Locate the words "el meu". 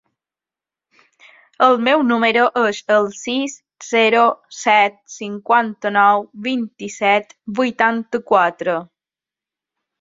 1.65-2.01